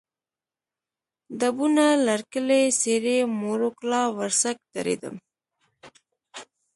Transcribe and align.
ډبونه، 1.39 1.85
لرکلی، 2.07 2.61
سېرۍ، 2.79 3.19
موړو 3.39 3.69
کلا، 3.79 4.01
ورسک، 4.17 4.57
دړیدم 4.75 5.15